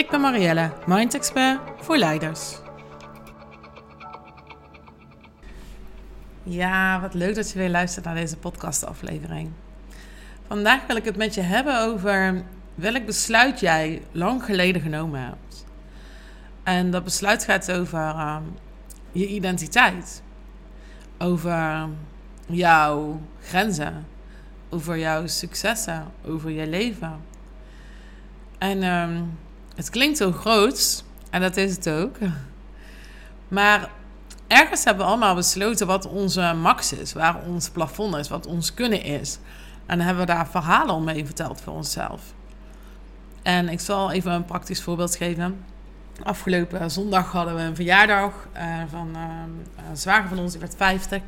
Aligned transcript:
Ik 0.00 0.10
ben 0.10 0.20
Marielle, 0.20 0.72
Mind 0.86 1.14
Expert 1.14 1.60
voor 1.76 1.96
leiders. 1.96 2.58
Ja, 6.42 7.00
wat 7.00 7.14
leuk 7.14 7.34
dat 7.34 7.50
je 7.50 7.58
weer 7.58 7.68
luistert 7.68 8.04
naar 8.04 8.14
deze 8.14 8.36
podcastaflevering. 8.36 9.50
Vandaag 10.46 10.86
wil 10.86 10.96
ik 10.96 11.04
het 11.04 11.16
met 11.16 11.34
je 11.34 11.40
hebben 11.40 11.80
over 11.80 12.44
welk 12.74 13.06
besluit 13.06 13.60
jij 13.60 14.02
lang 14.12 14.44
geleden 14.44 14.82
genomen 14.82 15.20
hebt. 15.20 15.66
En 16.62 16.90
dat 16.90 17.04
besluit 17.04 17.44
gaat 17.44 17.72
over 17.72 17.98
ehm, 17.98 18.42
je 19.12 19.26
identiteit, 19.26 20.22
over 21.18 21.88
jouw 22.46 23.20
grenzen, 23.42 24.06
over 24.68 24.98
jouw 24.98 25.26
successen, 25.26 26.04
over 26.24 26.50
je 26.50 26.66
leven. 26.66 27.20
En 28.58 28.82
ehm, 28.82 29.22
het 29.80 29.90
klinkt 29.90 30.16
zo 30.16 30.32
groot, 30.32 31.04
en 31.30 31.40
dat 31.40 31.56
is 31.56 31.76
het 31.76 31.88
ook. 31.88 32.16
Maar 33.48 33.90
ergens 34.46 34.84
hebben 34.84 35.04
we 35.04 35.10
allemaal 35.10 35.34
besloten 35.34 35.86
wat 35.86 36.06
onze 36.06 36.52
max 36.62 36.92
is, 36.92 37.12
waar 37.12 37.36
ons 37.46 37.68
plafond 37.68 38.16
is, 38.16 38.28
wat 38.28 38.46
ons 38.46 38.74
kunnen 38.74 39.02
is. 39.02 39.38
En 39.86 39.96
dan 39.96 40.06
hebben 40.06 40.26
we 40.26 40.32
daar 40.32 40.48
verhalen 40.48 40.94
omheen 40.94 41.26
verteld 41.26 41.60
voor 41.60 41.72
onszelf. 41.72 42.22
En 43.42 43.68
ik 43.68 43.80
zal 43.80 44.10
even 44.10 44.32
een 44.32 44.44
praktisch 44.44 44.82
voorbeeld 44.82 45.16
geven. 45.16 45.64
Afgelopen 46.22 46.90
zondag 46.90 47.32
hadden 47.32 47.54
we 47.54 47.60
een 47.60 47.74
verjaardag 47.74 48.32
uh, 48.56 48.62
van 48.90 49.08
uh, 49.16 49.22
een 49.90 49.96
zwager 49.96 50.28
van 50.28 50.38
ons, 50.38 50.50
die 50.50 50.60
werd 50.60 50.76
50. 50.76 51.22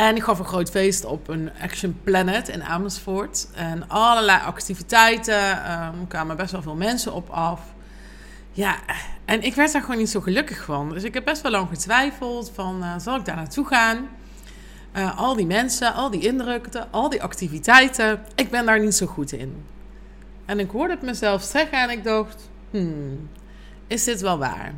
En 0.00 0.16
ik 0.16 0.22
gaf 0.22 0.38
een 0.38 0.44
groot 0.44 0.70
feest 0.70 1.04
op 1.04 1.28
een 1.28 1.50
Action 1.62 2.00
Planet 2.04 2.48
in 2.48 2.62
Amersfoort. 2.62 3.48
En 3.54 3.88
allerlei 3.88 4.40
activiteiten. 4.44 5.72
Um, 5.72 6.06
kwamen 6.08 6.36
best 6.36 6.52
wel 6.52 6.62
veel 6.62 6.74
mensen 6.74 7.12
op 7.12 7.28
af. 7.30 7.60
Ja, 8.52 8.76
en 9.24 9.42
ik 9.42 9.54
werd 9.54 9.72
daar 9.72 9.82
gewoon 9.82 9.98
niet 9.98 10.10
zo 10.10 10.20
gelukkig 10.20 10.64
van. 10.64 10.88
Dus 10.88 11.02
ik 11.02 11.14
heb 11.14 11.24
best 11.24 11.42
wel 11.42 11.50
lang 11.50 11.68
getwijfeld 11.68 12.50
van, 12.54 12.82
uh, 12.82 12.94
zal 12.98 13.16
ik 13.16 13.24
daar 13.24 13.36
naartoe 13.36 13.66
gaan? 13.66 14.08
Uh, 14.96 15.18
al 15.18 15.36
die 15.36 15.46
mensen, 15.46 15.94
al 15.94 16.10
die 16.10 16.20
indrukken, 16.20 16.86
al 16.90 17.08
die 17.08 17.22
activiteiten. 17.22 18.24
Ik 18.34 18.50
ben 18.50 18.66
daar 18.66 18.80
niet 18.80 18.94
zo 18.94 19.06
goed 19.06 19.32
in. 19.32 19.64
En 20.44 20.58
ik 20.58 20.70
hoorde 20.70 20.94
het 20.94 21.02
mezelf 21.02 21.42
zeggen 21.42 21.78
en 21.78 21.90
ik 21.90 22.04
dacht, 22.04 22.48
hmm, 22.70 23.28
is 23.86 24.04
dit 24.04 24.20
wel 24.20 24.38
waar? 24.38 24.72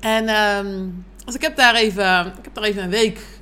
En 0.00 0.28
um, 0.28 1.04
ik 1.26 1.42
heb 1.42 1.56
daar 1.56 1.74
even, 1.74 2.26
ik 2.26 2.44
heb 2.44 2.54
daar 2.54 2.64
even 2.64 2.82
een 2.82 2.90
week 2.90 3.36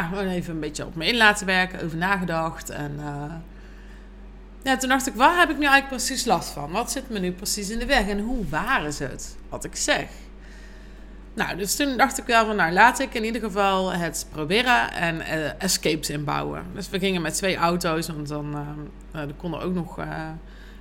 nou, 0.00 0.26
even 0.28 0.54
een 0.54 0.60
beetje 0.60 0.86
op 0.86 0.94
me 0.94 1.06
in 1.06 1.16
laten 1.16 1.46
werken, 1.46 1.82
over 1.84 1.96
nagedacht. 1.96 2.70
En 2.70 2.92
uh, 2.98 3.32
ja, 4.62 4.76
toen 4.76 4.88
dacht 4.88 5.06
ik, 5.06 5.14
waar 5.14 5.38
heb 5.38 5.50
ik 5.50 5.58
nu 5.58 5.66
eigenlijk 5.66 5.96
precies 5.96 6.24
last 6.24 6.48
van? 6.48 6.70
Wat 6.70 6.92
zit 6.92 7.10
me 7.10 7.18
nu 7.18 7.32
precies 7.32 7.70
in 7.70 7.78
de 7.78 7.86
weg? 7.86 8.08
En 8.08 8.20
hoe 8.20 8.48
waar 8.48 8.86
is 8.86 8.98
het 8.98 9.36
wat 9.48 9.64
ik 9.64 9.76
zeg? 9.76 10.06
Nou, 11.34 11.56
dus 11.56 11.76
toen 11.76 11.96
dacht 11.96 12.18
ik 12.18 12.24
wel 12.24 12.46
van, 12.46 12.56
nou 12.56 12.72
laat 12.72 12.98
ik 12.98 13.14
in 13.14 13.24
ieder 13.24 13.40
geval 13.40 13.92
het 13.92 14.26
proberen 14.30 14.92
en 14.92 15.16
uh, 15.16 15.62
escapes 15.62 16.10
inbouwen. 16.10 16.62
Dus 16.74 16.88
we 16.88 16.98
gingen 16.98 17.22
met 17.22 17.34
twee 17.34 17.56
auto's, 17.56 18.06
want 18.06 18.28
dan 18.28 18.66
uh, 19.14 19.64
ook 19.64 19.74
nog 19.74 19.98
uh, 19.98 20.06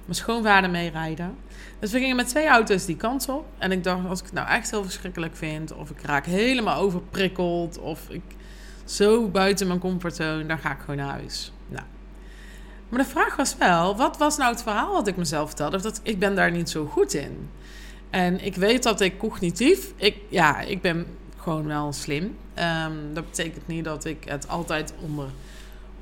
mijn 0.06 0.16
schoonvader 0.16 0.70
meerijden. 0.70 1.38
Dus 1.80 1.92
we 1.92 2.00
gingen 2.00 2.16
met 2.16 2.28
twee 2.28 2.48
auto's 2.48 2.86
die 2.86 2.98
kant 2.98 3.30
op. 3.30 3.46
En 3.58 3.72
ik 3.72 3.84
dacht, 3.84 4.08
als 4.08 4.20
ik 4.20 4.26
het 4.26 4.34
nou 4.34 4.48
echt 4.48 4.72
heel 4.72 4.84
verschrikkelijk 4.84 5.36
vind, 5.36 5.74
of 5.74 5.90
ik 5.90 6.02
raak 6.02 6.26
helemaal 6.26 6.82
overprikkeld, 6.82 7.80
of 7.80 8.10
ik 8.10 8.24
zo 8.86 9.28
buiten 9.28 9.68
mijn 9.68 9.80
comfortzone, 9.80 10.46
dan 10.46 10.58
ga 10.58 10.72
ik 10.72 10.80
gewoon 10.80 10.96
naar 10.96 11.10
huis. 11.10 11.52
Nou. 11.68 11.86
Maar 12.90 13.00
de 13.00 13.10
vraag 13.10 13.36
was 13.36 13.58
wel, 13.58 13.96
wat 13.96 14.18
was 14.18 14.38
nou 14.38 14.52
het 14.52 14.64
verhaal 14.64 14.94
wat 14.94 15.08
ik 15.08 15.16
mezelf 15.16 15.48
vertelde? 15.48 15.82
Dat 15.82 16.00
ik 16.04 16.20
ben 16.20 16.36
daar 16.36 16.52
niet 16.52 16.70
zo 16.70 16.86
goed 16.86 17.14
in. 17.14 17.50
En 18.10 18.46
ik 18.46 18.56
weet 18.56 18.84
dat 18.84 19.02
ik 19.02 19.18
cognitief, 19.18 19.94
ik, 19.96 20.18
ja, 20.30 20.62
ik 20.62 20.82
ben 20.82 21.06
gewoon 21.38 21.68
wel 21.68 21.94
slim. 21.94 22.38
Um, 22.60 23.14
dat 23.14 23.26
betekent 23.30 23.68
niet 23.68 23.84
dat 23.84 24.06
ik 24.06 24.24
het 24.24 24.48
altijd 24.48 24.94
onder 25.02 25.28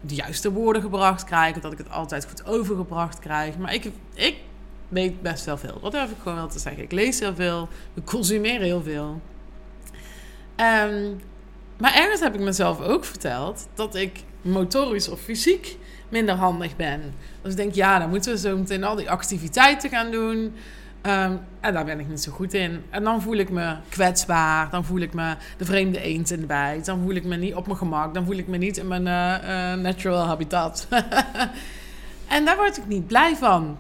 de 0.02 0.16
juiste 0.16 0.52
woorden 0.52 0.82
gebracht 0.82 1.24
krijg. 1.24 1.60
Dat 1.60 1.72
ik 1.72 1.78
het 1.78 1.90
altijd 1.90 2.26
goed 2.26 2.46
overgebracht 2.46 3.20
krijg. 3.20 3.58
Maar 3.58 3.74
ik, 3.74 3.92
ik 4.14 4.36
weet 4.88 5.22
best 5.22 5.46
wel 5.46 5.58
veel. 5.58 5.80
Dat 5.82 5.92
durf 5.92 6.12
ik 6.12 6.18
gewoon 6.22 6.38
wel 6.38 6.48
te 6.48 6.60
zeggen. 6.60 6.84
Ik 6.84 6.92
lees 6.92 7.20
heel 7.20 7.36
veel. 7.36 7.70
Ik 7.94 8.06
consumeer 8.06 8.60
heel 8.60 8.82
veel. 8.82 9.22
Um, 10.58 11.20
maar 11.82 11.96
ergens 11.96 12.20
heb 12.20 12.34
ik 12.34 12.40
mezelf 12.40 12.82
ook 12.82 13.06
verteld 13.06 13.68
dat 13.74 13.96
ik 13.96 14.24
motorisch 14.42 15.10
of 15.10 15.20
fysiek 15.20 15.78
minder 16.10 16.36
handig 16.36 16.76
ben. 16.76 17.02
Dus 17.42 17.52
ik 17.52 17.58
denk, 17.58 17.74
ja, 17.74 18.00
dan 18.00 18.10
moeten 18.10 18.32
we 18.32 18.38
zo 18.38 18.58
meteen 18.58 18.84
al 18.84 18.96
die 18.96 19.10
activiteiten 19.10 19.90
gaan 19.90 20.12
doen. 20.12 20.54
Um, 21.06 21.40
en 21.60 21.74
daar 21.74 21.86
ben 21.86 22.00
ik 22.00 22.08
niet 22.08 22.22
zo 22.22 22.32
goed 22.32 22.54
in. 22.54 22.84
En 22.90 23.04
dan 23.04 23.22
voel 23.22 23.36
ik 23.36 23.50
me 23.50 23.76
kwetsbaar. 23.90 24.70
Dan 24.70 24.86
voel 24.86 25.00
ik 25.00 25.14
me 25.14 25.36
de 25.58 25.66
vreemde 25.66 26.02
eend 26.02 26.32
in 26.32 26.40
de 26.40 26.46
bijt. 26.46 26.86
Dan 26.86 27.02
voel 27.02 27.16
ik 27.16 27.24
me 27.24 27.36
niet 27.36 27.56
op 27.56 27.66
mijn 27.66 27.78
gemak. 27.78 28.14
Dan 28.14 28.26
voel 28.26 28.38
ik 28.38 28.48
me 28.48 28.58
niet 28.58 28.78
in 28.78 28.88
mijn 28.88 29.06
uh, 29.06 29.74
uh, 29.74 29.82
natural 29.82 30.26
habitat. 30.26 30.88
en 32.36 32.46
daar 32.46 32.56
word 32.56 32.78
ik 32.78 32.88
niet 32.88 33.08
blij 33.08 33.36
van. 33.36 33.78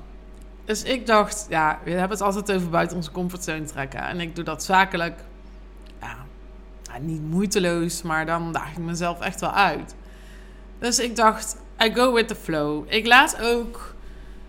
Dus 0.65 0.83
ik 0.83 1.05
dacht, 1.05 1.45
ja, 1.49 1.79
we 1.83 1.89
hebben 1.89 2.09
het 2.09 2.21
altijd 2.21 2.51
over 2.51 2.69
buiten 2.69 2.97
onze 2.97 3.11
comfortzone 3.11 3.65
trekken. 3.65 4.01
En 4.01 4.19
ik 4.19 4.35
doe 4.35 4.43
dat 4.43 4.63
zakelijk 4.63 5.23
niet 6.99 7.21
moeiteloos, 7.21 8.01
maar 8.01 8.25
dan 8.25 8.53
daag 8.53 8.71
ik 8.71 8.77
mezelf 8.77 9.19
echt 9.19 9.41
wel 9.41 9.53
uit. 9.53 9.95
Dus 10.79 10.99
ik 10.99 11.15
dacht, 11.15 11.57
I 11.83 11.91
go 11.93 12.13
with 12.13 12.27
the 12.27 12.35
flow. 12.35 12.85
Ik 12.87 13.05
laat 13.07 13.41
ook 13.41 13.95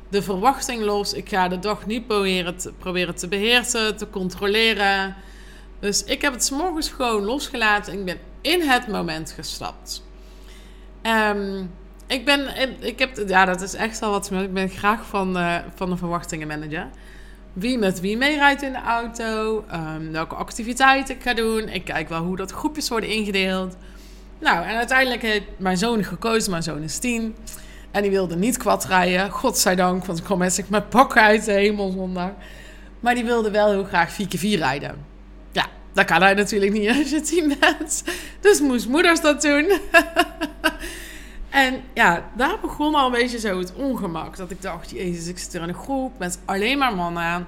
de 0.08 0.22
verwachting 0.22 0.82
los. 0.82 1.12
Ik 1.12 1.28
ga 1.28 1.48
de 1.48 1.58
dag 1.58 1.86
niet 1.86 2.06
proberen 2.06 2.56
te, 2.56 2.72
proberen 2.72 3.14
te 3.14 3.28
beheersen, 3.28 3.96
te 3.96 4.10
controleren. 4.10 5.16
Dus 5.80 6.04
ik 6.04 6.22
heb 6.22 6.32
het 6.32 6.50
morgens 6.50 6.88
gewoon 6.88 7.24
losgelaten. 7.24 7.98
Ik 7.98 8.04
ben 8.04 8.18
in 8.40 8.60
het 8.60 8.86
moment 8.86 9.30
gestapt. 9.30 10.02
Um, 11.02 11.70
ik 12.06 12.24
ben, 12.24 12.56
ik 12.80 12.98
heb, 12.98 13.22
ja, 13.26 13.44
dat 13.44 13.60
is 13.60 13.74
echt 13.74 13.98
wel 13.98 14.10
wat. 14.10 14.30
Ik 14.30 14.52
ben 14.52 14.68
graag 14.68 15.06
van, 15.06 15.36
uh, 15.36 15.56
van 15.74 15.90
de 15.90 15.96
verwachtingenmanager 15.96 16.90
wie 17.52 17.78
met 17.78 18.00
wie 18.00 18.16
meerijdt 18.16 18.62
in 18.62 18.72
de 18.72 18.82
auto, 18.82 19.64
um, 19.74 20.12
welke 20.12 20.34
activiteiten 20.34 21.14
ik 21.14 21.22
ga 21.22 21.34
doen. 21.34 21.68
Ik 21.68 21.84
kijk 21.84 22.08
wel 22.08 22.22
hoe 22.22 22.36
dat 22.36 22.50
groepjes 22.50 22.88
worden 22.88 23.08
ingedeeld. 23.08 23.76
Nou, 24.38 24.66
en 24.66 24.76
uiteindelijk 24.76 25.22
heeft 25.22 25.44
mijn 25.56 25.76
zoon 25.76 26.04
gekozen. 26.04 26.50
Mijn 26.50 26.62
zoon 26.62 26.82
is 26.82 26.98
tien. 26.98 27.34
En 27.90 28.02
die 28.02 28.10
wilde 28.10 28.36
niet 28.36 28.56
kwad 28.56 28.84
rijden. 28.84 29.30
Godzijdank, 29.30 30.04
want 30.04 30.18
ik 30.18 30.24
kwam 30.24 30.38
met 30.38 30.64
mijn 30.68 30.88
pak 30.88 31.16
uit 31.16 31.44
de 31.44 31.52
hemel 31.52 31.90
zondag. 31.90 32.30
Maar 33.00 33.14
die 33.14 33.24
wilde 33.24 33.50
wel 33.50 33.70
heel 33.70 33.84
graag 33.84 34.12
4x4 34.12 34.38
rijden. 34.40 34.94
Ja, 35.52 35.66
dat 35.92 36.04
kan 36.04 36.22
hij 36.22 36.34
natuurlijk 36.34 36.72
niet 36.72 36.88
als 36.98 37.10
je 37.10 37.20
tien 37.20 37.56
bent. 37.60 38.02
Dus 38.40 38.60
moest 38.60 38.88
moeders 38.88 39.20
dat 39.20 39.42
doen. 39.42 39.66
En 41.62 41.82
ja, 41.94 42.24
daar 42.34 42.58
begon 42.60 42.94
al 42.94 43.06
een 43.06 43.12
beetje 43.12 43.38
zo 43.38 43.58
het 43.58 43.74
ongemak. 43.74 44.36
Dat 44.36 44.50
ik 44.50 44.62
dacht, 44.62 44.90
jezus, 44.90 45.26
ik 45.26 45.38
zit 45.38 45.54
er 45.54 45.62
in 45.62 45.68
een 45.68 45.74
groep 45.74 46.18
met 46.18 46.38
alleen 46.44 46.78
maar 46.78 46.94
mannen. 46.94 47.46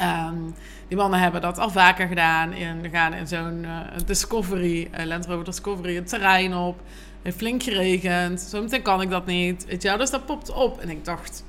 Um, 0.00 0.54
die 0.88 0.96
mannen 0.96 1.20
hebben 1.20 1.40
dat 1.40 1.58
al 1.58 1.70
vaker 1.70 2.08
gedaan. 2.08 2.52
En 2.52 2.90
gaan 2.90 3.14
in 3.14 3.26
zo'n 3.26 3.64
uh, 3.64 3.80
Discovery, 4.06 4.90
uh, 4.98 5.04
Land 5.04 5.26
Rover 5.26 5.44
Discovery, 5.44 5.94
het 5.94 6.08
terrein 6.08 6.54
op. 6.54 6.80
Heeft 7.22 7.36
flink 7.36 7.62
geregend. 7.62 8.40
Zometeen 8.40 8.82
kan 8.82 9.00
ik 9.00 9.10
dat 9.10 9.26
niet. 9.26 9.66
Weet 9.66 9.82
je, 9.82 9.96
dus 9.96 10.10
dat 10.10 10.26
popt 10.26 10.52
op. 10.52 10.80
En 10.80 10.90
ik 10.90 11.04
dacht, 11.04 11.44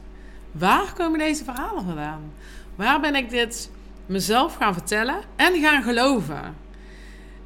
waar 0.51 0.94
komen 0.94 1.19
deze 1.19 1.44
verhalen 1.44 1.83
vandaan? 1.85 2.31
Waar 2.75 3.00
ben 3.00 3.15
ik 3.15 3.29
dit 3.29 3.69
mezelf 4.06 4.56
gaan 4.56 4.73
vertellen 4.73 5.19
en 5.35 5.62
gaan 5.62 5.83
geloven? 5.83 6.56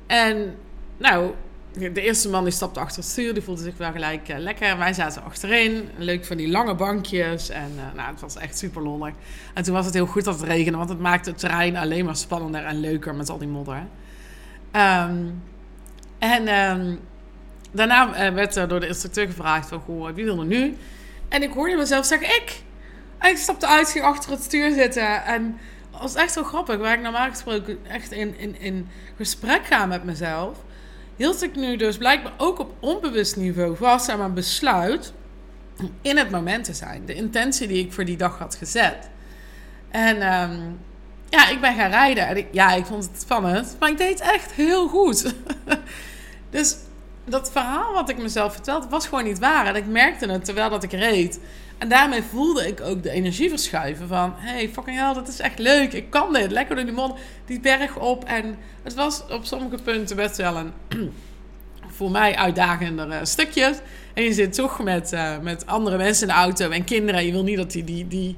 En 0.07 0.55
nou, 0.97 1.31
de 1.71 2.01
eerste 2.01 2.29
man 2.29 2.43
die 2.43 2.53
stapte 2.53 2.79
achter 2.79 3.01
het 3.01 3.11
stuur, 3.11 3.33
die 3.33 3.43
voelde 3.43 3.61
zich 3.61 3.77
wel 3.77 3.91
gelijk 3.91 4.29
uh, 4.29 4.37
lekker. 4.37 4.77
Wij 4.77 4.93
zaten 4.93 5.23
achterin, 5.23 5.89
leuk 5.97 6.25
van 6.25 6.37
die 6.37 6.49
lange 6.49 6.75
bankjes. 6.75 7.49
En 7.49 7.71
uh, 7.75 7.95
nou, 7.95 8.11
het 8.11 8.21
was 8.21 8.35
echt 8.35 8.57
super 8.57 8.81
lollig. 8.81 9.13
En 9.53 9.63
toen 9.63 9.73
was 9.73 9.85
het 9.85 9.93
heel 9.93 10.05
goed 10.05 10.23
dat 10.23 10.39
het 10.39 10.49
regende, 10.49 10.77
want 10.77 10.89
het 10.89 10.99
maakte 10.99 11.29
het 11.29 11.39
terrein 11.39 11.77
alleen 11.77 12.05
maar 12.05 12.15
spannender 12.15 12.63
en 12.63 12.79
leuker 12.79 13.15
met 13.15 13.29
al 13.29 13.37
die 13.37 13.47
modder. 13.47 13.83
Um, 14.71 15.43
en 16.19 16.47
um, 16.47 16.99
daarna 17.71 18.27
uh, 18.27 18.33
werd 18.33 18.55
er 18.55 18.67
door 18.67 18.79
de 18.79 18.87
instructeur 18.87 19.25
gevraagd 19.25 19.69
van, 19.69 19.79
goh, 19.79 20.13
wie 20.13 20.25
wil 20.25 20.39
er 20.39 20.45
nu? 20.45 20.77
En 21.29 21.43
ik 21.43 21.53
hoorde 21.53 21.75
mezelf 21.75 22.05
zeggen, 22.05 22.27
ik. 22.27 22.61
En 23.17 23.29
ik 23.29 23.37
stapte 23.37 23.67
uit, 23.67 23.89
ging 23.89 24.05
achter 24.05 24.31
het 24.31 24.43
stuur 24.43 24.73
zitten. 24.73 25.23
En 25.23 25.57
het 25.91 26.01
was 26.01 26.15
echt 26.15 26.33
zo 26.33 26.43
grappig. 26.43 26.77
Waar 26.77 26.93
ik 26.93 27.01
normaal 27.01 27.29
gesproken 27.29 27.77
echt 27.87 28.11
in, 28.11 28.37
in, 28.37 28.59
in 28.59 28.89
gesprek 29.17 29.65
ga 29.65 29.85
met 29.85 30.03
mezelf. 30.03 30.57
Hield 31.21 31.43
ik 31.43 31.55
nu 31.55 31.75
dus 31.75 31.97
blijkbaar 31.97 32.33
ook 32.37 32.59
op 32.59 32.73
onbewust 32.79 33.35
niveau 33.35 33.75
vast 33.75 34.09
aan 34.09 34.17
mijn 34.17 34.33
besluit 34.33 35.13
om 35.79 35.91
in 36.01 36.17
het 36.17 36.29
moment 36.29 36.63
te 36.63 36.73
zijn. 36.73 37.05
De 37.05 37.13
intentie 37.13 37.67
die 37.67 37.85
ik 37.85 37.93
voor 37.93 38.05
die 38.05 38.17
dag 38.17 38.37
had 38.37 38.55
gezet. 38.55 39.09
En 39.89 40.21
ehm, 40.21 40.59
ja, 41.29 41.49
ik 41.49 41.61
ben 41.61 41.75
gaan 41.75 41.89
rijden. 41.89 42.27
En 42.27 42.45
ja, 42.51 42.71
ik 42.71 42.85
vond 42.85 43.03
het 43.03 43.21
spannend. 43.21 43.75
Maar 43.79 43.89
ik 43.89 43.97
deed 43.97 44.19
echt 44.19 44.51
heel 44.51 44.87
goed. 44.87 45.33
dus 46.49 46.75
dat 47.25 47.51
verhaal 47.51 47.93
wat 47.93 48.09
ik 48.09 48.17
mezelf 48.17 48.53
vertelde, 48.53 48.87
was 48.89 49.07
gewoon 49.07 49.23
niet 49.23 49.39
waar. 49.39 49.65
En 49.65 49.75
ik 49.75 49.85
merkte 49.85 50.29
het 50.29 50.45
terwijl 50.45 50.69
dat 50.69 50.83
ik 50.83 50.91
reed. 50.91 51.39
En 51.77 51.89
daarmee 51.89 52.23
voelde 52.23 52.67
ik 52.67 52.81
ook 52.81 53.03
de 53.03 53.09
energie 53.09 53.49
verschuiven 53.49 54.07
van... 54.07 54.33
hey, 54.35 54.69
fucking 54.69 54.97
hell, 54.97 55.13
dat 55.13 55.27
is 55.27 55.39
echt 55.39 55.59
leuk. 55.59 55.93
Ik 55.93 56.09
kan 56.09 56.33
dit. 56.33 56.51
Lekker 56.51 56.75
door 56.75 56.85
die, 56.85 56.93
mond, 56.93 57.19
die 57.45 57.59
berg 57.59 57.97
op. 57.97 58.23
En 58.23 58.57
het 58.83 58.93
was 58.93 59.23
op 59.29 59.45
sommige 59.45 59.83
punten 59.83 60.15
best 60.15 60.37
wel 60.37 60.55
een... 60.55 60.73
voor 61.97 62.11
mij 62.11 62.35
uitdagendere 62.35 63.25
stukjes. 63.25 63.77
En 64.13 64.23
je 64.23 64.33
zit 64.33 64.53
toch 64.53 64.83
met, 64.83 65.13
uh, 65.13 65.39
met 65.39 65.65
andere 65.65 65.97
mensen 65.97 66.27
in 66.27 66.33
de 66.33 66.39
auto 66.39 66.69
en 66.69 66.83
kinderen. 66.83 67.25
Je 67.25 67.31
wil 67.31 67.43
niet 67.43 67.57
dat 67.57 67.71
die, 67.71 67.83
die, 67.83 68.07
die 68.07 68.35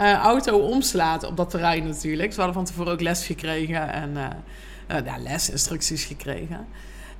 uh, 0.00 0.12
auto 0.12 0.58
omslaat 0.58 1.24
op 1.24 1.36
dat 1.36 1.50
terrein 1.50 1.86
natuurlijk. 1.86 2.32
Ze 2.32 2.36
hadden 2.36 2.54
van 2.56 2.64
tevoren 2.64 2.92
ook 2.92 3.00
les 3.00 3.26
gekregen 3.26 3.92
en 3.92 5.22
lesinstructies 5.22 6.04
gekregen. 6.04 6.66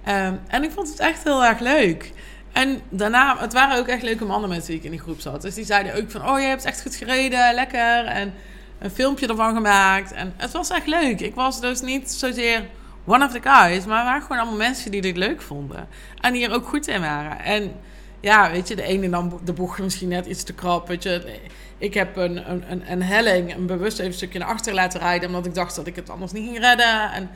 Um, 0.08 0.41
en 0.49 0.64
ik 0.64 0.70
vond 0.70 0.88
het 0.88 0.99
echt 0.99 1.25
heel 1.25 1.44
erg 1.44 1.58
leuk. 1.58 2.12
En 2.53 2.81
daarna, 2.88 3.38
het 3.38 3.53
waren 3.53 3.79
ook 3.79 3.87
echt 3.87 4.03
leuke 4.03 4.25
mannen 4.25 4.49
met 4.49 4.67
wie 4.67 4.76
ik 4.76 4.85
in 4.85 4.91
die 4.91 5.00
groep 5.00 5.20
zat. 5.20 5.43
Dus 5.43 5.55
die 5.55 5.64
zeiden 5.64 5.94
ook 5.94 6.11
van, 6.11 6.29
oh 6.29 6.41
je 6.41 6.47
hebt 6.47 6.64
echt 6.64 6.82
goed 6.82 6.94
gereden, 6.94 7.55
lekker. 7.55 8.05
En 8.05 8.35
een 8.79 8.91
filmpje 8.91 9.26
ervan 9.26 9.55
gemaakt. 9.55 10.12
En 10.12 10.35
het 10.37 10.53
was 10.53 10.70
echt 10.70 10.87
leuk. 10.87 11.20
Ik 11.20 11.35
was 11.35 11.61
dus 11.61 11.81
niet 11.81 12.11
zozeer 12.11 12.64
one 13.06 13.25
of 13.25 13.32
the 13.32 13.41
guys, 13.43 13.85
maar 13.85 13.97
het 13.97 14.06
waren 14.06 14.23
gewoon 14.23 14.38
allemaal 14.38 14.58
mensen 14.58 14.91
die 14.91 15.00
dit 15.00 15.17
leuk 15.17 15.43
vonden. 15.43 15.88
En 16.20 16.32
die 16.32 16.44
er 16.44 16.55
ook 16.55 16.69
goed 16.69 16.87
in 16.87 17.00
waren. 17.00 17.41
En 17.41 17.73
ja, 18.20 18.50
weet 18.50 18.69
je, 18.69 18.76
de 18.76 18.82
ene 18.82 19.09
dan 19.09 19.41
de 19.44 19.52
bocht 19.52 19.79
misschien 19.79 20.09
net 20.09 20.26
iets 20.26 20.43
te 20.43 20.52
krap. 20.52 20.88
Weet 20.88 21.02
je, 21.02 21.38
ik 21.79 21.94
heb 21.94 22.17
een, 22.17 22.50
een, 22.50 22.91
een 22.91 23.02
helling, 23.02 23.55
een 23.55 23.67
bewust 23.67 23.99
even 23.99 24.11
een 24.11 24.17
stukje 24.17 24.38
naar 24.38 24.49
achter 24.49 24.75
laten 24.75 25.00
rijden, 25.00 25.29
omdat 25.29 25.47
ik 25.47 25.55
dacht 25.55 25.76
dat 25.76 25.87
ik 25.87 25.97
het 25.97 26.11
anders 26.11 26.32
niet 26.32 26.44
ging 26.44 26.59
redden. 26.59 27.12
En 27.12 27.31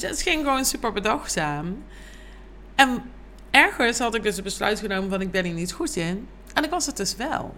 je, 0.00 0.06
het 0.06 0.22
ging 0.22 0.44
gewoon 0.44 0.64
super 0.64 0.92
bedachtzaam. 0.92 1.84
En 2.74 3.02
ergens 3.50 3.98
had 3.98 4.14
ik 4.14 4.22
dus 4.22 4.34
het 4.34 4.44
besluit 4.44 4.80
genomen 4.80 5.10
van 5.10 5.20
ik 5.20 5.30
ben 5.30 5.44
hier 5.44 5.54
niet 5.54 5.72
goed 5.72 5.96
in. 5.96 6.28
En 6.54 6.64
ik 6.64 6.70
was 6.70 6.86
het 6.86 6.96
dus 6.96 7.16
wel. 7.16 7.54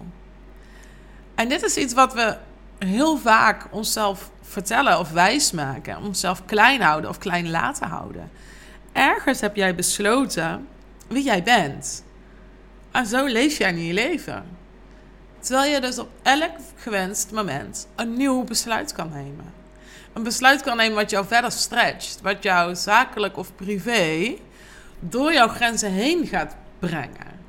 En 1.34 1.48
dit 1.48 1.62
is 1.62 1.76
iets 1.76 1.94
wat 1.94 2.14
we 2.14 2.36
heel 2.78 3.16
vaak 3.18 3.66
onszelf 3.70 4.30
vertellen 4.42 4.98
of 4.98 5.10
wijsmaken. 5.10 6.02
Onszelf 6.02 6.44
klein 6.44 6.80
houden 6.80 7.10
of 7.10 7.18
klein 7.18 7.50
laten 7.50 7.88
houden. 7.88 8.30
Ergens 8.92 9.40
heb 9.40 9.56
jij 9.56 9.74
besloten 9.74 10.68
wie 11.08 11.24
jij 11.24 11.42
bent. 11.42 12.04
En 12.90 13.06
zo 13.06 13.26
lees 13.26 13.56
jij 13.56 13.70
in 13.70 13.84
je 13.84 13.92
leven. 13.92 14.44
Terwijl 15.38 15.72
je 15.72 15.80
dus 15.80 15.98
op 15.98 16.08
elk 16.22 16.52
gewenst 16.76 17.30
moment 17.30 17.88
een 17.94 18.16
nieuw 18.16 18.44
besluit 18.44 18.92
kan 18.92 19.10
nemen. 19.10 19.63
Een 20.14 20.22
besluit 20.22 20.62
kan 20.62 20.76
nemen 20.76 20.94
wat 20.94 21.10
jou 21.10 21.26
verder 21.26 21.52
stretcht. 21.52 22.20
Wat 22.22 22.42
jou 22.42 22.74
zakelijk 22.74 23.36
of 23.36 23.54
privé 23.54 24.34
door 25.00 25.32
jouw 25.32 25.48
grenzen 25.48 25.90
heen 25.90 26.26
gaat 26.26 26.56
brengen. 26.78 27.40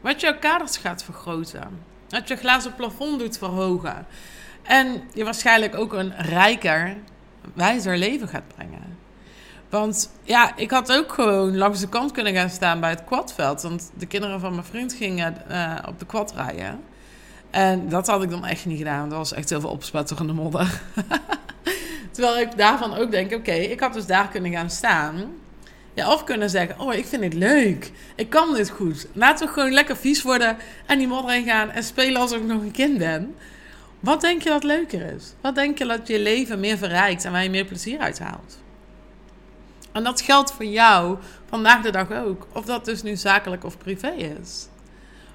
Wat 0.00 0.20
jouw 0.20 0.38
kaders 0.38 0.76
gaat 0.76 1.04
vergroten. 1.04 1.82
Wat 2.08 2.28
je 2.28 2.36
glazen 2.36 2.74
plafond 2.74 3.18
doet 3.18 3.38
verhogen. 3.38 4.06
En 4.62 5.02
je 5.14 5.24
waarschijnlijk 5.24 5.74
ook 5.76 5.92
een 5.92 6.16
rijker, 6.16 6.96
wijzer 7.54 7.98
leven 7.98 8.28
gaat 8.28 8.48
brengen. 8.54 8.98
Want 9.68 10.10
ja, 10.22 10.56
ik 10.56 10.70
had 10.70 10.92
ook 10.92 11.12
gewoon 11.12 11.56
langs 11.56 11.80
de 11.80 11.88
kant 11.88 12.12
kunnen 12.12 12.34
gaan 12.34 12.50
staan 12.50 12.80
bij 12.80 12.90
het 12.90 13.04
quadveld. 13.04 13.62
Want 13.62 13.90
de 13.94 14.06
kinderen 14.06 14.40
van 14.40 14.52
mijn 14.52 14.64
vriend 14.64 14.92
gingen 14.92 15.42
uh, 15.50 15.74
op 15.88 15.98
de 15.98 16.06
quad 16.06 16.32
rijden. 16.34 16.80
En 17.50 17.88
dat 17.88 18.06
had 18.06 18.22
ik 18.22 18.30
dan 18.30 18.44
echt 18.44 18.66
niet 18.66 18.78
gedaan. 18.78 19.08
Dat 19.08 19.18
was 19.18 19.32
echt 19.32 19.50
heel 19.50 19.60
veel 19.60 19.70
opspetterende 19.70 20.32
modder. 20.32 20.82
Terwijl 22.14 22.38
ik 22.38 22.56
daarvan 22.56 22.94
ook 22.94 23.10
denk, 23.10 23.32
oké, 23.32 23.52
ik 23.52 23.80
had 23.80 23.92
dus 23.92 24.06
daar 24.06 24.28
kunnen 24.28 24.52
gaan 24.52 24.70
staan. 24.70 25.32
Ja, 25.94 26.12
of 26.12 26.24
kunnen 26.24 26.50
zeggen, 26.50 26.80
oh, 26.80 26.94
ik 26.94 27.06
vind 27.06 27.22
het 27.22 27.34
leuk. 27.34 27.90
Ik 28.14 28.30
kan 28.30 28.54
dit 28.54 28.70
goed. 28.70 29.06
Laten 29.12 29.46
we 29.46 29.52
gewoon 29.52 29.72
lekker 29.72 29.96
vies 29.96 30.22
worden 30.22 30.56
en 30.86 30.98
die 30.98 31.08
modder 31.08 31.34
in 31.34 31.44
gaan 31.44 31.70
en 31.70 31.82
spelen 31.82 32.20
alsof 32.20 32.38
ik 32.38 32.44
nog 32.44 32.62
een 32.62 32.70
kind 32.70 32.98
ben. 32.98 33.34
Wat 34.00 34.20
denk 34.20 34.42
je 34.42 34.48
dat 34.48 34.64
leuker 34.64 35.14
is? 35.14 35.34
Wat 35.40 35.54
denk 35.54 35.78
je 35.78 35.86
dat 35.86 36.08
je 36.08 36.18
leven 36.18 36.60
meer 36.60 36.78
verrijkt 36.78 37.24
en 37.24 37.32
waar 37.32 37.42
je 37.42 37.50
meer 37.50 37.64
plezier 37.64 37.98
uit 37.98 38.18
haalt? 38.18 38.62
En 39.92 40.04
dat 40.04 40.20
geldt 40.20 40.52
voor 40.52 40.64
jou 40.64 41.18
vandaag 41.48 41.82
de 41.82 41.90
dag 41.90 42.12
ook. 42.12 42.46
Of 42.52 42.64
dat 42.64 42.84
dus 42.84 43.02
nu 43.02 43.16
zakelijk 43.16 43.64
of 43.64 43.78
privé 43.78 44.10
is. 44.40 44.68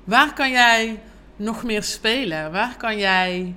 Waar 0.03 0.33
kan 0.33 0.49
jij 0.49 0.99
nog 1.35 1.63
meer 1.63 1.83
spelen? 1.83 2.51
Waar 2.51 2.77
kan 2.77 2.97
jij 2.97 3.55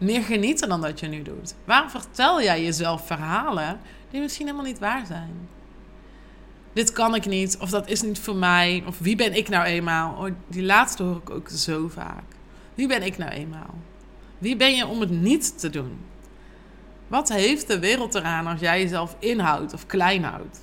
meer 0.00 0.22
genieten 0.22 0.68
dan 0.68 0.80
dat 0.80 1.00
je 1.00 1.06
nu 1.06 1.22
doet? 1.22 1.54
Waar 1.64 1.90
vertel 1.90 2.42
jij 2.42 2.62
jezelf 2.62 3.06
verhalen 3.06 3.80
die 4.10 4.20
misschien 4.20 4.46
helemaal 4.46 4.66
niet 4.66 4.78
waar 4.78 5.06
zijn? 5.06 5.48
Dit 6.72 6.92
kan 6.92 7.14
ik 7.14 7.26
niet, 7.26 7.58
of 7.60 7.70
dat 7.70 7.88
is 7.88 8.02
niet 8.02 8.18
voor 8.18 8.36
mij, 8.36 8.82
of 8.86 8.98
wie 8.98 9.16
ben 9.16 9.34
ik 9.34 9.48
nou 9.48 9.64
eenmaal? 9.64 10.16
Oh, 10.24 10.30
die 10.48 10.62
laatste 10.62 11.02
hoor 11.02 11.16
ik 11.16 11.30
ook 11.30 11.48
zo 11.48 11.88
vaak. 11.88 12.24
Wie 12.74 12.88
ben 12.88 13.02
ik 13.02 13.18
nou 13.18 13.30
eenmaal? 13.30 13.74
Wie 14.38 14.56
ben 14.56 14.76
je 14.76 14.86
om 14.86 15.00
het 15.00 15.10
niet 15.10 15.58
te 15.60 15.70
doen? 15.70 15.98
Wat 17.08 17.28
heeft 17.28 17.66
de 17.66 17.78
wereld 17.78 18.14
eraan 18.14 18.46
als 18.46 18.60
jij 18.60 18.80
jezelf 18.80 19.16
inhoudt 19.18 19.74
of 19.74 19.86
klein 19.86 20.24
houdt? 20.24 20.60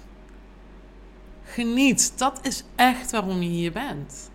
Geniet, 1.44 2.14
dat 2.18 2.40
is 2.42 2.64
echt 2.76 3.12
waarom 3.12 3.42
je 3.42 3.50
hier 3.50 3.72
bent. 3.72 4.30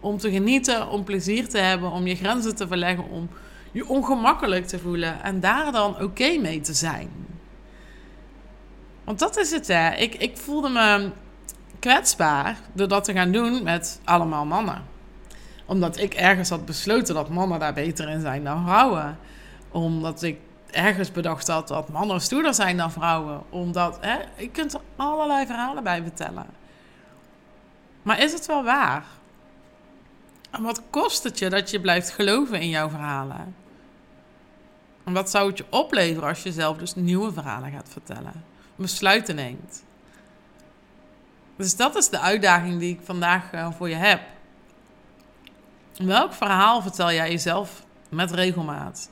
Om 0.00 0.18
te 0.18 0.30
genieten, 0.30 0.88
om 0.88 1.04
plezier 1.04 1.48
te 1.48 1.58
hebben, 1.58 1.90
om 1.90 2.06
je 2.06 2.16
grenzen 2.16 2.56
te 2.56 2.66
verleggen, 2.66 3.08
om 3.08 3.28
je 3.72 3.88
ongemakkelijk 3.88 4.66
te 4.66 4.78
voelen 4.78 5.22
en 5.22 5.40
daar 5.40 5.72
dan 5.72 6.02
oké 6.02 6.38
mee 6.38 6.60
te 6.60 6.74
zijn. 6.74 7.10
Want 9.04 9.18
dat 9.18 9.36
is 9.38 9.50
het, 9.50 9.68
hè. 9.68 9.94
Ik, 9.94 10.14
ik 10.14 10.36
voelde 10.36 10.68
me 10.68 11.10
kwetsbaar 11.78 12.56
door 12.72 12.88
dat 12.88 13.04
te 13.04 13.12
gaan 13.12 13.32
doen 13.32 13.62
met 13.62 14.00
allemaal 14.04 14.44
mannen. 14.44 14.84
Omdat 15.66 15.98
ik 15.98 16.14
ergens 16.14 16.48
had 16.48 16.64
besloten 16.64 17.14
dat 17.14 17.28
mannen 17.28 17.58
daar 17.58 17.72
beter 17.72 18.08
in 18.08 18.20
zijn 18.20 18.44
dan 18.44 18.64
vrouwen. 18.64 19.18
Omdat 19.70 20.22
ik 20.22 20.38
ergens 20.70 21.12
bedacht 21.12 21.48
had 21.48 21.68
dat 21.68 21.88
mannen 21.88 22.20
stoerder 22.20 22.54
zijn 22.54 22.76
dan 22.76 22.92
vrouwen. 22.92 23.42
Omdat, 23.48 23.98
hè, 24.00 24.16
je 24.36 24.50
kunt 24.50 24.74
er 24.74 24.80
allerlei 24.96 25.46
verhalen 25.46 25.82
bij 25.82 26.02
vertellen. 26.02 26.46
Maar 28.02 28.22
is 28.22 28.32
het 28.32 28.46
wel 28.46 28.64
waar? 28.64 29.04
En 30.50 30.62
wat 30.62 30.82
kost 30.90 31.22
het 31.22 31.38
je 31.38 31.48
dat 31.48 31.70
je 31.70 31.80
blijft 31.80 32.10
geloven 32.10 32.60
in 32.60 32.68
jouw 32.68 32.88
verhalen? 32.88 33.54
En 35.10 35.16
wat 35.16 35.30
zou 35.30 35.48
het 35.48 35.58
je 35.58 35.64
opleveren 35.68 36.28
als 36.28 36.42
je 36.42 36.52
zelf 36.52 36.76
dus 36.76 36.94
nieuwe 36.94 37.32
verhalen 37.32 37.70
gaat 37.70 37.88
vertellen? 37.88 38.44
Besluiten 38.76 39.34
neemt. 39.34 39.84
Dus 41.56 41.76
dat 41.76 41.96
is 41.96 42.08
de 42.08 42.20
uitdaging 42.20 42.78
die 42.78 42.94
ik 42.94 43.00
vandaag 43.02 43.52
uh, 43.52 43.72
voor 43.72 43.88
je 43.88 43.94
heb. 43.94 44.20
Welk 45.96 46.32
verhaal 46.32 46.82
vertel 46.82 47.12
jij 47.12 47.30
jezelf 47.30 47.82
met 48.08 48.30
regelmaat? 48.30 49.10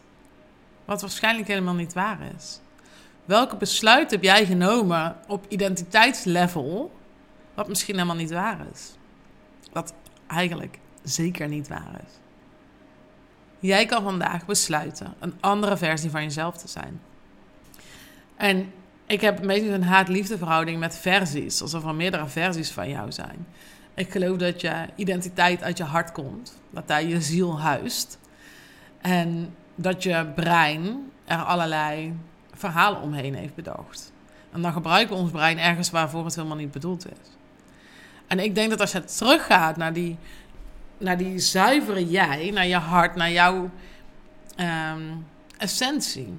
Wat 0.84 1.00
waarschijnlijk 1.00 1.48
helemaal 1.48 1.74
niet 1.74 1.92
waar 1.92 2.18
is. 2.36 2.60
Welke 3.24 3.56
besluit 3.56 4.10
heb 4.10 4.22
jij 4.22 4.46
genomen 4.46 5.16
op 5.26 5.46
identiteitslevel, 5.48 6.92
wat 7.54 7.68
misschien 7.68 7.94
helemaal 7.94 8.16
niet 8.16 8.30
waar 8.30 8.58
is? 8.72 8.92
Wat 9.72 9.94
eigenlijk 10.26 10.78
zeker 11.02 11.48
niet 11.48 11.68
waar 11.68 12.00
is. 12.06 12.27
Jij 13.58 13.86
kan 13.86 14.02
vandaag 14.02 14.46
besluiten 14.46 15.14
een 15.18 15.34
andere 15.40 15.76
versie 15.76 16.10
van 16.10 16.22
jezelf 16.22 16.56
te 16.56 16.68
zijn. 16.68 17.00
En 18.36 18.72
ik 19.06 19.20
heb 19.20 19.40
beetje 19.46 19.70
een 19.70 19.82
haat-liefde 19.82 20.38
verhouding 20.38 20.78
met 20.78 20.96
versies, 20.96 21.62
alsof 21.62 21.84
er 21.84 21.94
meerdere 21.94 22.26
versies 22.26 22.70
van 22.70 22.88
jou 22.88 23.12
zijn. 23.12 23.46
Ik 23.94 24.10
geloof 24.10 24.36
dat 24.36 24.60
je 24.60 24.86
identiteit 24.96 25.62
uit 25.62 25.78
je 25.78 25.84
hart 25.84 26.12
komt, 26.12 26.56
dat 26.70 26.88
daar 26.88 27.04
je 27.04 27.20
ziel 27.20 27.60
huist. 27.60 28.18
En 29.00 29.54
dat 29.74 30.02
je 30.02 30.26
brein 30.34 31.10
er 31.24 31.42
allerlei 31.42 32.14
verhalen 32.52 33.00
omheen 33.00 33.34
heeft 33.34 33.54
bedacht. 33.54 34.12
En 34.52 34.62
dan 34.62 34.72
gebruiken 34.72 35.16
we 35.16 35.22
ons 35.22 35.30
brein 35.30 35.58
ergens 35.58 35.90
waarvoor 35.90 36.24
het 36.24 36.34
helemaal 36.34 36.56
niet 36.56 36.70
bedoeld 36.70 37.06
is. 37.06 37.28
En 38.26 38.38
ik 38.38 38.54
denk 38.54 38.70
dat 38.70 38.80
als 38.80 38.92
je 38.92 39.04
teruggaat 39.04 39.76
naar 39.76 39.92
die, 39.92 40.16
naar 40.98 41.16
die 41.16 41.38
zuivere 41.38 42.08
jij, 42.08 42.50
naar 42.50 42.66
je 42.66 42.76
hart, 42.76 43.14
naar 43.14 43.30
jouw 43.30 43.70
um, 44.60 45.26
essentie, 45.56 46.38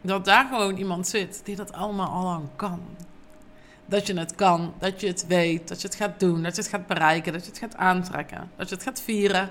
dat 0.00 0.24
daar 0.24 0.46
gewoon 0.46 0.76
iemand 0.76 1.08
zit 1.08 1.40
die 1.44 1.56
dat 1.56 1.72
allemaal 1.72 2.08
al 2.08 2.28
aan 2.28 2.50
kan. 2.56 2.80
Dat 3.86 4.06
je 4.06 4.18
het 4.18 4.34
kan, 4.34 4.74
dat 4.78 5.00
je 5.00 5.06
het 5.06 5.26
weet, 5.26 5.68
dat 5.68 5.80
je 5.80 5.86
het 5.86 5.96
gaat 5.96 6.20
doen, 6.20 6.42
dat 6.42 6.56
je 6.56 6.62
het 6.62 6.70
gaat 6.70 6.86
bereiken, 6.86 7.32
dat 7.32 7.44
je 7.44 7.50
het 7.50 7.58
gaat 7.58 7.76
aantrekken, 7.76 8.50
dat 8.56 8.68
je 8.68 8.74
het 8.74 8.84
gaat 8.84 9.00
vieren. 9.00 9.50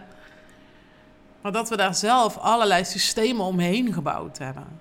Maar 1.42 1.52
dat 1.52 1.70
we 1.70 1.78
daar 1.78 1.96
zelf 1.96 2.38
allerlei 2.38 2.86
systemen 2.86 3.46
omheen 3.46 3.94
gebouwd 3.94 4.38
hebben. 4.38 4.80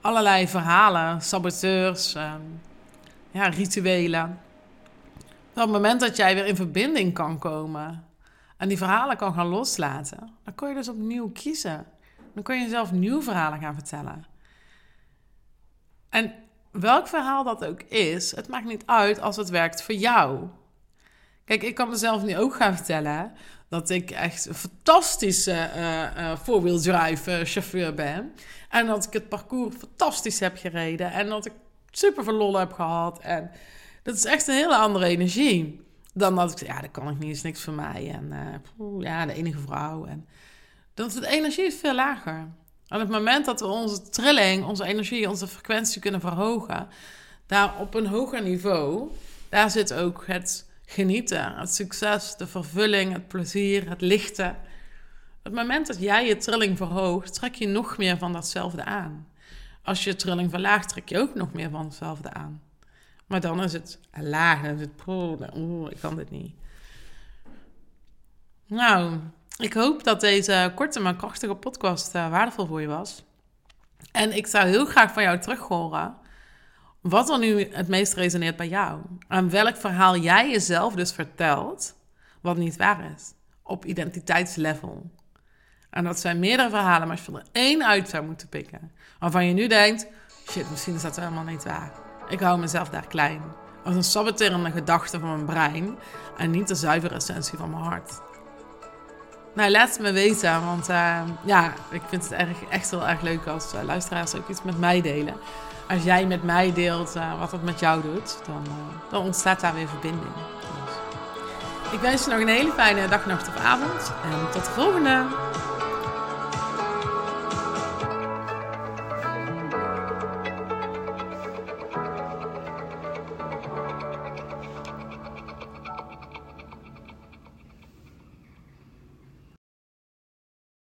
Allerlei 0.00 0.48
verhalen, 0.48 1.22
saboteurs, 1.22 2.14
ehm, 2.14 2.40
ja, 3.30 3.46
rituelen. 3.46 4.38
op 5.54 5.60
het 5.60 5.70
moment 5.70 6.00
dat 6.00 6.16
jij 6.16 6.34
weer 6.34 6.46
in 6.46 6.56
verbinding 6.56 7.14
kan 7.14 7.38
komen 7.38 8.04
en 8.62 8.68
die 8.68 8.76
verhalen 8.76 9.16
kan 9.16 9.34
gaan 9.34 9.46
loslaten, 9.46 10.30
dan 10.44 10.54
kun 10.54 10.68
je 10.68 10.74
dus 10.74 10.88
opnieuw 10.88 11.30
kiezen. 11.30 11.86
Dan 12.34 12.42
kun 12.42 12.56
je 12.56 12.62
jezelf 12.62 12.92
nieuwe 12.92 13.22
verhalen 13.22 13.60
gaan 13.60 13.74
vertellen. 13.74 14.26
En 16.08 16.34
welk 16.70 17.06
verhaal 17.08 17.44
dat 17.44 17.64
ook 17.64 17.82
is, 17.82 18.36
het 18.36 18.48
maakt 18.48 18.64
niet 18.64 18.82
uit 18.86 19.20
als 19.20 19.36
het 19.36 19.48
werkt 19.48 19.82
voor 19.82 19.94
jou. 19.94 20.48
Kijk, 21.44 21.62
ik 21.62 21.74
kan 21.74 21.88
mezelf 21.88 22.22
nu 22.22 22.38
ook 22.38 22.54
gaan 22.54 22.76
vertellen 22.76 23.32
dat 23.68 23.90
ik 23.90 24.10
echt 24.10 24.46
een 24.46 24.54
fantastische 24.54 25.70
four-wheel 26.42 26.80
drive 26.80 27.44
chauffeur 27.44 27.94
ben. 27.94 28.32
En 28.68 28.86
dat 28.86 29.06
ik 29.06 29.12
het 29.12 29.28
parcours 29.28 29.76
fantastisch 29.76 30.40
heb 30.40 30.56
gereden. 30.56 31.12
En 31.12 31.28
dat 31.28 31.46
ik 31.46 31.52
super 31.90 32.24
veel 32.24 32.32
lol 32.32 32.58
heb 32.58 32.72
gehad. 32.72 33.18
En 33.18 33.50
dat 34.02 34.14
is 34.14 34.24
echt 34.24 34.46
een 34.46 34.54
hele 34.54 34.76
andere 34.76 35.06
energie. 35.06 35.90
Dan 36.14 36.34
dat 36.34 36.60
ik 36.60 36.66
ja, 36.66 36.80
dat 36.80 36.90
kan 36.90 37.08
ik 37.08 37.18
niet, 37.18 37.36
is 37.36 37.42
niks 37.42 37.62
voor 37.62 37.72
mij. 37.72 38.10
En 38.10 38.32
ja, 38.98 39.26
de 39.26 39.32
enige 39.32 39.58
vrouw. 39.58 40.04
En 40.04 40.26
dat 40.94 41.12
de 41.12 41.26
energie 41.26 41.66
is 41.66 41.74
veel 41.74 41.94
lager. 41.94 42.48
Op 42.88 42.98
het 42.98 43.08
moment 43.08 43.44
dat 43.44 43.60
we 43.60 43.66
onze 43.66 44.02
trilling, 44.02 44.64
onze 44.64 44.84
energie, 44.84 45.28
onze 45.28 45.46
frequentie 45.46 46.00
kunnen 46.00 46.20
verhogen, 46.20 46.88
daar 47.46 47.78
op 47.78 47.94
een 47.94 48.06
hoger 48.06 48.42
niveau, 48.42 49.10
daar 49.48 49.70
zit 49.70 49.92
ook 49.92 50.24
het 50.26 50.70
genieten, 50.84 51.54
het 51.54 51.74
succes, 51.74 52.36
de 52.36 52.46
vervulling, 52.46 53.12
het 53.12 53.28
plezier, 53.28 53.88
het 53.88 54.00
lichten. 54.00 54.50
Op 55.38 55.44
het 55.44 55.54
moment 55.54 55.86
dat 55.86 56.00
jij 56.00 56.26
je 56.26 56.36
trilling 56.36 56.76
verhoogt, 56.76 57.34
trek 57.34 57.54
je 57.54 57.66
nog 57.66 57.98
meer 57.98 58.18
van 58.18 58.32
datzelfde 58.32 58.84
aan. 58.84 59.26
Als 59.82 60.04
je 60.04 60.16
trilling 60.16 60.50
verlaagt, 60.50 60.88
trek 60.88 61.08
je 61.08 61.18
ook 61.18 61.34
nog 61.34 61.52
meer 61.52 61.70
van 61.70 61.84
hetzelfde 61.84 62.32
aan. 62.32 62.62
Maar 63.26 63.40
dan 63.40 63.62
is 63.62 63.72
het 63.72 63.98
laag, 64.20 64.62
dan 64.62 64.74
is 64.74 64.80
het 64.80 65.06
oeh, 65.56 65.90
ik 65.90 66.00
kan 66.00 66.16
dit 66.16 66.30
niet. 66.30 66.54
Nou, 68.66 69.18
ik 69.58 69.72
hoop 69.72 70.04
dat 70.04 70.20
deze 70.20 70.72
korte 70.74 71.00
maar 71.00 71.16
krachtige 71.16 71.54
podcast 71.54 72.14
uh, 72.14 72.30
waardevol 72.30 72.66
voor 72.66 72.80
je 72.80 72.86
was. 72.86 73.24
En 74.12 74.36
ik 74.36 74.46
zou 74.46 74.68
heel 74.68 74.86
graag 74.86 75.12
van 75.12 75.22
jou 75.22 75.38
terug 75.38 75.60
horen 75.60 76.16
wat 77.00 77.30
er 77.30 77.38
nu 77.38 77.68
het 77.72 77.88
meest 77.88 78.14
resoneert 78.14 78.56
bij 78.56 78.68
jou. 78.68 79.00
En 79.28 79.50
welk 79.50 79.76
verhaal 79.76 80.16
jij 80.16 80.50
jezelf 80.50 80.94
dus 80.94 81.12
vertelt, 81.12 81.94
wat 82.40 82.56
niet 82.56 82.76
waar 82.76 83.12
is. 83.16 83.32
Op 83.62 83.84
identiteitslevel. 83.84 85.10
En 85.90 86.04
dat 86.04 86.20
zijn 86.20 86.38
meerdere 86.38 86.70
verhalen, 86.70 87.08
maar 87.08 87.16
als 87.16 87.26
je 87.26 87.32
er 87.32 87.46
één 87.52 87.86
uit 87.86 88.08
zou 88.08 88.24
moeten 88.24 88.48
pikken. 88.48 88.92
Waarvan 89.18 89.46
je 89.46 89.52
nu 89.52 89.66
denkt, 89.66 90.06
shit, 90.50 90.70
misschien 90.70 90.94
is 90.94 91.02
dat 91.02 91.16
helemaal 91.16 91.44
niet 91.44 91.64
waar. 91.64 92.01
Ik 92.32 92.40
hou 92.40 92.58
mezelf 92.58 92.88
daar 92.88 93.06
klein. 93.06 93.42
Als 93.84 93.94
een 93.94 94.04
saboterende 94.04 94.70
gedachte 94.70 95.20
van 95.20 95.28
mijn 95.28 95.44
brein. 95.44 95.98
En 96.36 96.50
niet 96.50 96.68
de 96.68 96.74
zuivere 96.74 97.14
essentie 97.14 97.58
van 97.58 97.70
mijn 97.70 97.82
hart. 97.82 98.20
Nou, 99.54 99.70
laat 99.70 99.88
het 99.88 100.00
me 100.00 100.12
weten, 100.12 100.64
want 100.64 100.88
uh, 100.90 101.20
ja, 101.44 101.72
ik 101.90 102.00
vind 102.08 102.22
het 102.22 102.32
erg, 102.32 102.64
echt 102.70 102.90
heel 102.90 103.08
erg 103.08 103.20
leuk 103.20 103.46
als 103.46 103.74
uh, 103.74 103.82
luisteraars 103.82 104.34
ook 104.34 104.48
iets 104.48 104.62
met 104.62 104.78
mij 104.78 105.00
delen. 105.00 105.34
Als 105.88 106.02
jij 106.02 106.26
met 106.26 106.42
mij 106.42 106.72
deelt 106.72 107.16
uh, 107.16 107.38
wat 107.38 107.52
het 107.52 107.62
met 107.62 107.80
jou 107.80 108.02
doet, 108.02 108.38
dan, 108.46 108.62
dan 109.10 109.22
ontstaat 109.22 109.60
daar 109.60 109.74
weer 109.74 109.88
verbinding. 109.88 110.32
Dus. 110.34 110.94
Ik 111.92 112.00
wens 112.00 112.24
je 112.24 112.30
nog 112.30 112.40
een 112.40 112.48
hele 112.48 112.72
fijne 112.72 113.08
dag, 113.08 113.26
nacht 113.26 113.48
of 113.48 113.56
avond 113.56 114.12
en 114.24 114.50
tot 114.52 114.64
de 114.64 114.70
volgende! 114.70 115.24